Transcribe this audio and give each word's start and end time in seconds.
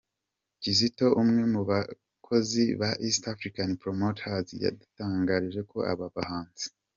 Kizito 0.61 1.05
,umwe 1.21 1.41
mu 1.53 1.61
bakozi 1.69 2.63
ba 2.79 2.89
East 3.07 3.23
African 3.33 3.69
Promotors, 3.81 4.47
yadutangarije 4.63 5.61
ko 5.71 5.77
aba 5.93 6.07
bahanzi. 6.17 6.65